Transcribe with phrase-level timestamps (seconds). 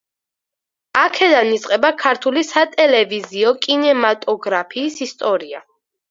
[0.99, 5.61] აქედან იწყება ქართული სატელევიზიო კინემატოგრაფიის ისტორია.